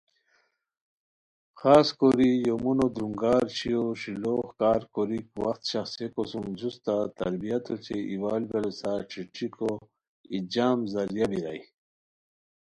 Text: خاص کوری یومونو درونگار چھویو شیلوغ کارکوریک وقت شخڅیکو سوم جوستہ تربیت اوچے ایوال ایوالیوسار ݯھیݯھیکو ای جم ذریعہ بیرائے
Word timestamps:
خاص 1.59 1.87
کوری 1.99 2.31
یومونو 2.47 2.85
درونگار 2.95 3.43
چھویو 3.55 3.85
شیلوغ 4.01 4.45
کارکوریک 4.59 5.27
وقت 5.43 5.63
شخڅیکو 5.71 6.21
سوم 6.31 6.45
جوستہ 6.59 6.95
تربیت 7.19 7.63
اوچے 7.71 7.97
ایوال 8.11 8.41
ایوالیوسار 8.45 8.99
ݯھیݯھیکو 9.11 9.71
ای 10.31 10.37
جم 10.53 10.79
ذریعہ 10.93 11.27
بیرائے 11.31 11.61